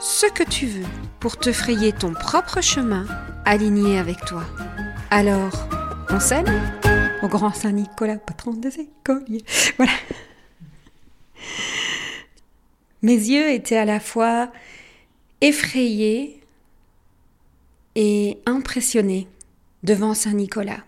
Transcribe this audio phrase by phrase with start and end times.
[0.00, 0.86] ce que tu veux
[1.20, 3.06] pour te frayer ton propre chemin
[3.44, 4.44] aligné avec toi.
[5.10, 5.68] Alors,
[6.08, 6.46] on s'aime
[7.22, 9.44] Au grand Saint-Nicolas, patron des écoliers.
[9.76, 9.92] Voilà.
[13.02, 14.50] Mes yeux étaient à la fois
[15.40, 16.40] effrayés
[17.94, 19.28] et impressionnés
[19.82, 20.80] devant Saint-Nicolas.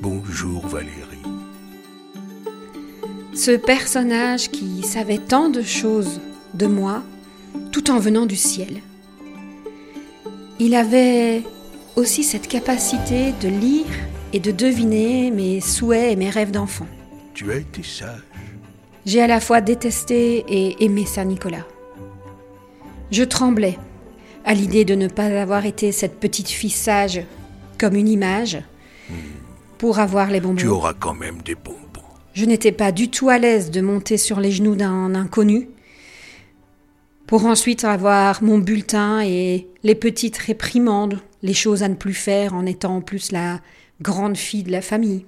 [0.00, 1.22] Bonjour Valérie.
[3.34, 6.20] Ce personnage qui savait tant de choses
[6.54, 7.02] de moi
[7.72, 8.80] tout en venant du ciel.
[10.58, 11.42] Il avait
[11.96, 13.86] aussi cette capacité de lire
[14.32, 16.86] et de deviner mes souhaits et mes rêves d'enfant.
[17.34, 18.22] Tu as été sage.
[19.06, 21.66] J'ai à la fois détesté et aimé Saint Nicolas.
[23.10, 23.78] Je tremblais
[24.44, 27.22] à l'idée de ne pas avoir été cette petite fille sage
[27.78, 28.58] comme une image
[29.78, 30.56] pour avoir les bonbons.
[30.56, 31.78] Tu auras quand même des bonbons.
[32.32, 35.68] Je n'étais pas du tout à l'aise de monter sur les genoux d'un inconnu
[37.26, 42.54] pour ensuite avoir mon bulletin et les petites réprimandes, les choses à ne plus faire
[42.54, 43.60] en étant en plus la
[44.00, 45.24] grande fille de la famille.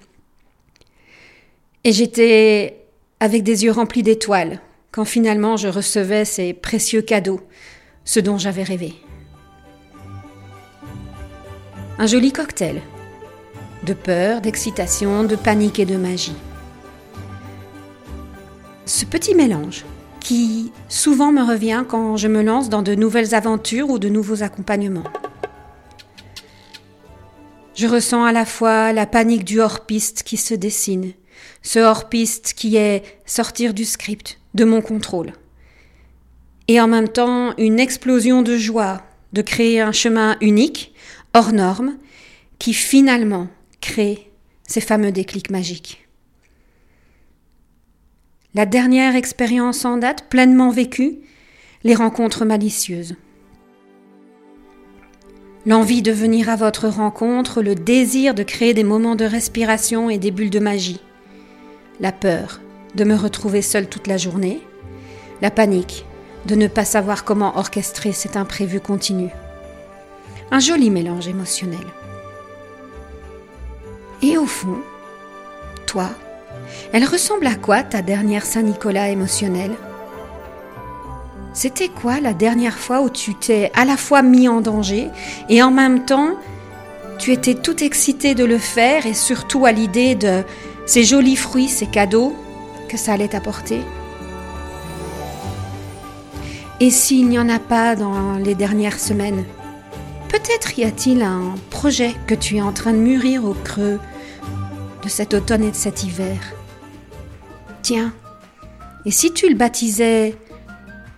[1.85, 2.79] Et j'étais
[3.21, 7.41] avec des yeux remplis d'étoiles quand finalement je recevais ces précieux cadeaux,
[8.05, 8.95] ce dont j'avais rêvé.
[11.99, 12.83] Un joli cocktail
[13.85, 16.35] de peur, d'excitation, de panique et de magie.
[18.85, 19.85] Ce petit mélange
[20.27, 24.43] qui souvent me revient quand je me lance dans de nouvelles aventures ou de nouveaux
[24.43, 25.05] accompagnements.
[27.77, 31.13] Je ressens à la fois la panique du hors-piste qui se dessine,
[31.63, 35.33] ce hors-piste qui est sortir du script, de mon contrôle,
[36.67, 40.93] et en même temps une explosion de joie de créer un chemin unique,
[41.35, 41.99] hors norme,
[42.59, 43.47] qui finalement
[43.81, 44.33] crée
[44.67, 46.06] ces fameux déclics magiques
[48.57, 51.19] la dernière expérience en date pleinement vécue,
[51.85, 53.15] les rencontres malicieuses.
[55.67, 60.17] L'envie de venir à votre rencontre, le désir de créer des moments de respiration et
[60.17, 61.03] des bulles de magie.
[62.01, 62.63] La peur
[62.95, 64.63] de me retrouver seule toute la journée.
[65.43, 66.07] La panique
[66.47, 69.29] de ne pas savoir comment orchestrer cet imprévu continu.
[70.51, 71.87] Un joli mélange émotionnel.
[74.23, 74.79] Et au fond,
[75.87, 76.09] toi,
[76.93, 79.73] elle ressemble à quoi ta dernière Saint-Nicolas émotionnelle?
[81.53, 85.09] C'était quoi la dernière fois où tu t'es à la fois mis en danger
[85.49, 86.35] et en même temps
[87.19, 90.43] tu étais tout excité de le faire et surtout à l'idée de
[90.85, 92.35] ces jolis fruits, ces cadeaux
[92.89, 93.81] que ça allait t'apporter?
[96.79, 99.45] Et s'il n'y en a pas dans les dernières semaines?
[100.29, 103.99] Peut-être y a-t-il un projet que tu es en train de mûrir au creux
[105.07, 106.37] de cet automne et de cet hiver.
[107.83, 108.13] Tiens,
[109.05, 110.35] et si tu le baptisais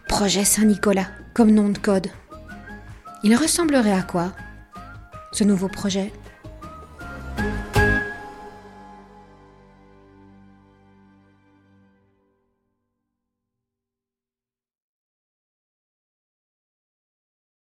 [0.07, 2.09] Projet Saint-Nicolas comme nom de code
[3.23, 4.33] Il ressemblerait à quoi,
[5.33, 6.13] ce nouveau projet?